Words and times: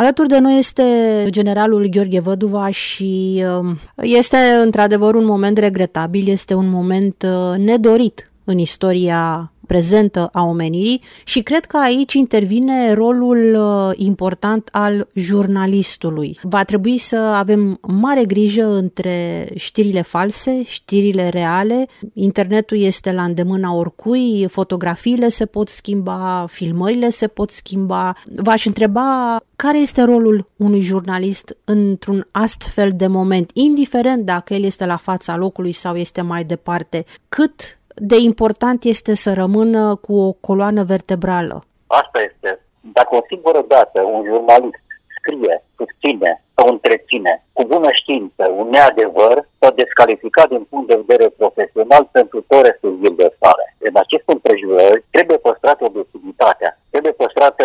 Alături 0.00 0.28
de 0.28 0.38
noi 0.38 0.58
este 0.58 0.82
generalul 1.28 1.86
Gheorghe 1.86 2.20
Văduva 2.20 2.70
și 2.70 3.44
um, 3.58 3.78
este 3.96 4.36
într-adevăr 4.62 5.14
un 5.14 5.24
moment 5.24 5.58
regretabil, 5.58 6.28
este 6.28 6.54
un 6.54 6.68
moment 6.70 7.26
uh, 7.26 7.58
nedorit 7.58 8.30
în 8.44 8.58
istoria 8.58 9.52
prezentă 9.70 10.28
a 10.32 10.42
omenirii 10.42 11.02
și 11.24 11.42
cred 11.42 11.64
că 11.64 11.76
aici 11.76 12.12
intervine 12.12 12.92
rolul 12.92 13.54
uh, 13.54 13.90
important 13.96 14.68
al 14.72 15.08
jurnalistului. 15.14 16.38
Va 16.42 16.64
trebui 16.64 16.98
să 16.98 17.16
avem 17.16 17.78
mare 17.80 18.24
grijă 18.24 18.74
între 18.74 19.48
știrile 19.54 20.02
false, 20.02 20.62
știrile 20.64 21.28
reale. 21.28 21.86
Internetul 22.14 22.78
este 22.78 23.12
la 23.12 23.22
îndemâna 23.22 23.74
oricui, 23.74 24.46
fotografiile 24.48 25.28
se 25.28 25.46
pot 25.46 25.68
schimba, 25.68 26.46
filmările 26.48 27.10
se 27.10 27.26
pot 27.26 27.50
schimba. 27.50 28.16
V-aș 28.34 28.64
întreba 28.64 29.40
care 29.56 29.78
este 29.78 30.02
rolul 30.02 30.50
unui 30.56 30.80
jurnalist 30.80 31.56
într-un 31.64 32.28
astfel 32.30 32.90
de 32.94 33.06
moment, 33.06 33.50
indiferent 33.52 34.24
dacă 34.24 34.54
el 34.54 34.64
este 34.64 34.86
la 34.86 34.96
fața 34.96 35.36
locului 35.36 35.72
sau 35.72 35.96
este 35.96 36.20
mai 36.20 36.44
departe, 36.44 37.04
cât 37.28 37.79
de 37.94 38.16
important 38.16 38.84
este 38.84 39.14
să 39.14 39.32
rămână 39.32 39.94
cu 39.94 40.12
o 40.14 40.32
coloană 40.32 40.82
vertebrală? 40.84 41.64
Asta 41.86 42.18
este. 42.20 42.60
Dacă 42.80 43.16
o 43.16 43.24
singură 43.28 43.64
dată 43.68 44.02
un 44.02 44.24
jurnalist 44.24 44.82
scrie, 45.18 45.64
susține 45.76 46.42
sau 46.54 46.66
întreține 46.68 47.44
cu 47.52 47.62
bună 47.64 47.90
știință 47.92 48.42
un 48.60 48.68
neadevăr, 48.68 49.36
s-a 49.58 49.70
descalificat 49.70 50.48
din 50.48 50.64
punct 50.70 50.86
de 50.88 51.02
vedere 51.04 51.28
profesional 51.28 52.08
pentru 52.12 52.38
tot 52.48 52.62
restul 52.64 52.98
zilei 53.02 53.36
sale. 53.40 53.64
În 53.88 53.94
acest 54.04 54.22
împrejurări 54.26 55.04
trebuie 55.10 55.36
păstrată 55.36 55.84
obiectivitatea, 55.84 56.70
trebuie 56.90 57.12
păstrată, 57.12 57.64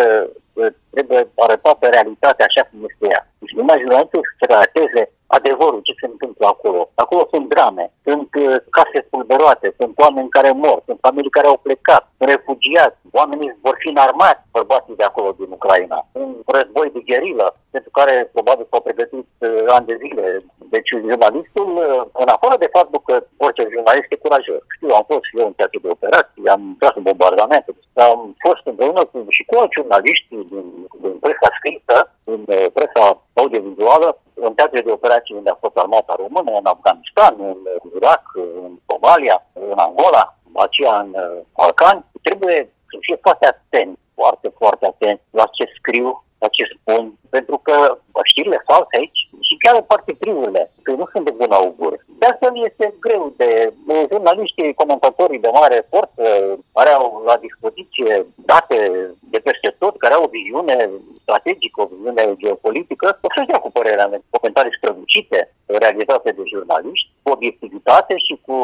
trebuie 0.90 1.28
arătată 1.44 1.84
realitatea 1.88 2.46
așa 2.48 2.62
cum 2.68 2.78
este 2.88 3.04
ea. 3.12 3.22
Deci 3.38 3.56
numai 3.58 3.82
jurnalistul 3.82 4.22
să 4.38 4.44
relateze 4.48 5.02
adevărul, 5.26 5.80
ce 5.82 5.94
se 6.00 6.06
întâmplă 6.12 6.44
acolo. 6.96 7.16
Acolo 7.16 7.28
sunt 7.32 7.48
drame, 7.54 7.84
sunt 8.04 8.30
uh, 8.34 8.56
case 8.76 8.98
spulberate, 9.06 9.74
sunt 9.78 9.92
oameni 10.04 10.34
care 10.36 10.50
mor, 10.52 10.78
sunt 10.86 10.98
familii 11.06 11.36
care 11.36 11.46
au 11.46 11.58
plecat, 11.66 12.02
sunt 12.16 12.28
refugiați, 12.30 12.98
oamenii 13.18 13.58
vor 13.66 13.76
fi 13.78 13.88
înarmați, 13.88 14.42
bărbații 14.56 15.00
de 15.00 15.06
acolo 15.06 15.28
din 15.38 15.50
Ucraina. 15.58 15.98
Un 16.12 16.30
război 16.56 16.90
de 16.94 17.00
gherilă, 17.08 17.46
pentru 17.70 17.90
care 17.98 18.30
probabil 18.32 18.66
s-au 18.70 18.80
pregătit 18.80 19.28
uh, 19.38 19.64
ani 19.76 19.86
de 19.86 19.96
zile. 20.02 20.44
Deci 20.74 20.90
jurnalistul, 21.08 21.68
uh, 21.76 22.02
în 22.22 22.28
afară 22.36 22.56
de 22.58 22.74
faptul 22.76 23.00
că 23.08 23.14
orice 23.36 23.62
jurnalist 23.74 24.10
e 24.10 24.24
curajos. 24.24 24.62
Știu, 24.76 24.88
am 24.94 25.04
fost 25.10 25.24
și 25.28 25.38
eu 25.40 25.46
în 25.46 25.56
teatru 25.58 25.78
de 25.82 25.94
operații, 25.96 26.52
am 26.54 26.62
intrat 26.72 26.94
în 26.96 27.02
bombardamente, 27.08 27.70
am 28.10 28.20
fost 28.46 28.62
împreună 28.70 29.02
cu, 29.10 29.16
și 29.36 29.42
cu 29.48 29.54
alți 29.58 29.76
jurnaliști 29.78 30.26
din, 30.28 30.64
din 31.02 31.14
presa 31.24 31.48
scrisă, 31.58 31.96
din 32.28 32.42
uh, 32.46 32.66
presa 32.76 33.04
audiovizuală, 33.40 34.08
în 34.46 34.54
teatre 34.54 34.80
de 34.80 34.90
operații 34.90 35.34
unde 35.34 35.50
a 35.50 35.62
fost 35.64 35.76
armata 35.76 36.14
română, 36.18 36.50
în 36.58 36.66
Afganistan, 36.74 37.34
în 37.38 37.58
Irak, 37.96 38.24
în 38.34 38.72
Somalia, 38.88 39.46
în 39.52 39.78
Angola, 39.86 40.24
aceea 40.66 41.00
în 41.00 41.10
uh, 41.14 41.38
Balcani, 41.56 42.04
trebuie 42.22 42.60
să 42.90 42.96
fie 43.00 43.18
foarte 43.20 43.46
atent, 43.46 43.98
foarte, 44.14 44.48
foarte 44.58 44.86
atent 44.86 45.20
la 45.30 45.46
ce 45.56 45.64
scriu, 45.78 46.24
la 46.38 46.48
ce 46.48 46.64
spun, 46.74 47.12
pentru 47.30 47.60
că 47.62 47.98
știrile 48.22 48.62
false 48.66 48.96
aici 48.96 49.20
și 49.40 49.56
chiar 49.62 49.82
partipriurile, 49.82 50.72
că 50.82 50.90
nu 50.92 51.06
sunt 51.12 51.24
de 51.24 51.30
bun 51.30 51.52
augur. 51.52 52.04
De 52.18 52.26
asta 52.26 52.52
este 52.54 52.94
greu 53.00 53.32
de 53.36 53.72
jurnaliștii, 54.10 54.74
comentatorii 54.74 55.38
de 55.38 55.50
mare 55.60 55.86
forță, 55.90 56.24
care 56.72 56.90
au 56.90 57.22
la 57.26 57.36
dispoziție 57.36 58.26
date 58.34 58.78
de 59.30 59.38
peste 59.38 59.74
tot, 59.78 59.96
care 59.96 60.14
au 60.14 60.22
o 60.22 60.34
viziune 60.38 60.90
strategică, 61.26 61.76
o 61.80 61.88
viziune 61.92 62.24
geopolitică, 62.42 63.06
o 63.26 63.28
să-și 63.34 63.50
dea 63.50 63.60
cu 63.64 63.70
părerea 63.78 64.06
mea, 64.06 64.20
comentarii 64.30 64.78
strălucite 64.78 65.40
realizate 65.82 66.30
de 66.38 66.42
jurnaliști, 66.52 67.08
cu 67.22 67.30
obiectivitate 67.36 68.14
și 68.26 68.34
cu 68.46 68.56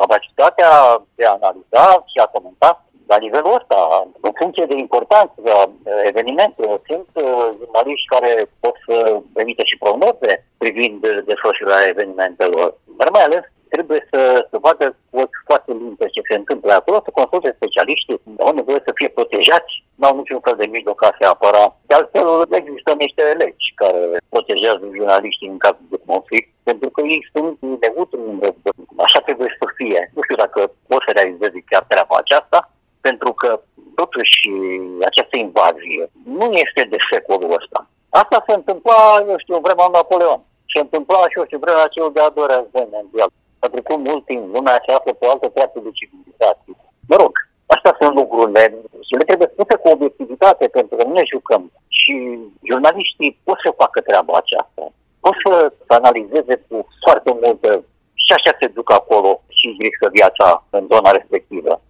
capacitatea 0.00 0.70
de 1.18 1.24
a 1.26 1.36
analiza 1.38 1.86
și 2.10 2.18
a 2.24 2.32
comenta 2.34 2.70
la 3.06 3.16
nivelul 3.16 3.54
ăsta, 3.60 3.78
în 4.20 4.32
funcție 4.40 4.66
de 4.68 4.76
importanță 4.84 5.38
a 5.60 5.70
evenimentelor, 6.10 6.80
sunt 6.90 7.08
uh, 7.14 7.48
jurnaliști 7.58 8.12
care 8.14 8.32
pot 8.60 8.74
să 8.86 8.96
emite 9.42 9.64
și 9.64 9.80
prognoze 9.84 10.30
privind 10.58 11.00
desfășurarea 11.30 11.92
evenimentelor, 11.94 12.66
dar 12.98 13.08
mai 13.10 13.24
ales 13.24 13.42
trebuie 13.74 14.08
să, 14.10 14.46
să 14.50 14.56
vadă 14.66 14.96
cu 15.10 15.18
foarte 15.48 15.72
limpede 15.72 16.10
ce 16.10 16.22
se 16.28 16.34
întâmplă 16.34 16.72
acolo, 16.72 17.00
să 17.04 17.10
consulte 17.20 17.56
specialiștii, 17.56 18.20
au 18.46 18.52
nevoie 18.54 18.80
să 18.86 18.92
fie 18.94 19.08
protejați, 19.08 19.72
nu 20.02 20.08
au 20.08 20.16
niciun 20.16 20.40
fel 20.46 20.56
de 20.62 20.72
mijloc 20.76 20.96
ca 21.00 21.10
să 21.18 21.24
apăra. 21.26 21.64
De 21.88 21.94
altfel, 21.94 22.26
există 22.60 22.90
niște 23.04 23.22
legi 23.42 23.66
care 23.80 24.02
protejează 24.34 24.84
jurnaliștii 24.96 25.52
în 25.54 25.58
cazul 25.64 25.88
de 25.94 25.98
conflict, 26.06 26.48
pentru 26.68 26.88
că 26.94 27.00
ei 27.14 27.22
sunt 27.32 27.56
neutri 27.82 28.20
în 28.30 28.38
război. 28.44 28.72
Așa 29.06 29.20
trebuie 29.26 29.50
să 29.60 29.66
fie. 29.78 30.00
Nu 30.14 30.20
știu 30.22 30.38
dacă 30.44 30.60
pot 30.88 31.02
să 31.06 31.10
realizeze 31.14 31.58
chiar 31.70 31.84
treaba 31.92 32.16
aceasta, 32.18 32.58
pentru 33.06 33.30
că 33.40 33.50
totuși 34.00 34.38
această 35.10 35.36
invazie 35.36 36.02
nu 36.38 36.46
este 36.64 36.82
de 36.92 36.98
secolul 37.10 37.56
ăsta. 37.60 37.78
Asta 38.22 38.44
se 38.46 38.54
întâmpla, 38.54 38.98
eu 39.30 39.38
știu, 39.38 39.54
în 39.54 39.66
vremea 39.66 39.88
Napoleon. 39.92 40.40
Se 40.72 40.78
întâmpla 40.84 41.28
și, 41.30 41.38
eu 41.38 41.44
știu, 41.48 41.58
vremea 41.64 41.92
celor 41.94 42.10
de-a 42.12 42.34
doua 42.36 42.48
război 42.54 42.86
mondial. 42.96 43.30
A 43.64 43.66
trecut 43.74 43.98
mult 44.08 44.24
timp, 44.24 44.44
lumea 44.54 44.82
se 44.84 44.92
află 44.92 45.12
pe 45.12 45.26
o 45.26 45.30
altă 45.30 45.48
parte 45.56 45.78
de 45.86 45.90
civilizație. 45.98 46.74
Mă 47.10 47.16
rog, 47.22 47.32
astea 47.74 47.96
sunt 48.00 48.14
lucrurile 48.14 48.31
și 49.12 49.18
le 49.18 49.30
trebuie 49.30 49.52
spuse 49.52 49.74
cu 49.76 49.88
obiectivitate, 49.88 50.64
pentru 50.68 50.96
că 50.96 51.02
nu 51.04 51.12
ne 51.12 51.24
jucăm. 51.32 51.62
Și 51.88 52.12
jurnaliștii 52.68 53.38
pot 53.44 53.58
să 53.64 53.80
facă 53.82 54.00
treaba 54.00 54.32
aceasta. 54.36 54.82
Pot 55.24 55.34
să 55.44 55.72
analizeze 55.86 56.54
cu 56.68 56.76
foarte 57.04 57.30
multă 57.42 57.84
și 58.24 58.32
așa 58.32 58.52
se 58.60 58.66
duc 58.66 58.92
acolo 58.92 59.30
și 59.48 59.76
riscă 59.78 60.08
viața 60.18 60.64
în 60.70 60.86
zona 60.92 61.10
respectivă. 61.10 61.80